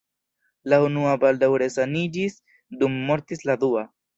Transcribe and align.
La 0.73 0.79
unua 0.85 1.11
baldaŭ 1.25 1.51
resaniĝis, 1.65 2.41
dum 2.81 2.99
mortis 3.11 3.49
la 3.51 3.61
dua. 3.67 3.89